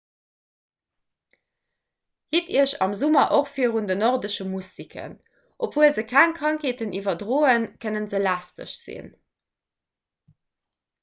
hitt 2.35 2.47
iech 2.53 2.73
am 2.85 2.95
summer 3.01 3.25
och 3.39 3.51
virun 3.57 3.89
den 3.91 4.01
nordesche 4.05 4.47
mustiken 4.53 5.13
obwuel 5.69 5.95
se 5.99 6.05
keng 6.15 6.35
krankheeten 6.41 6.97
iwwerdroen 7.01 7.71
kënne 7.87 8.03
se 8.15 8.25
lästeg 8.25 8.75
sinn 8.81 9.15